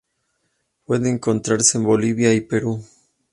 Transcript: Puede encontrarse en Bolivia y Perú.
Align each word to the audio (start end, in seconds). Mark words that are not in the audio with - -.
Puede 0.87 1.11
encontrarse 1.11 1.77
en 1.77 1.83
Bolivia 1.83 2.33
y 2.33 2.41
Perú. 2.41 2.83